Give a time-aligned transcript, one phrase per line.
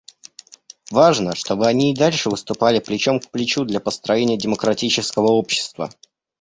[0.89, 5.91] Важно, чтобы они и дальше выступали плечом к плечу для построения демократического общества.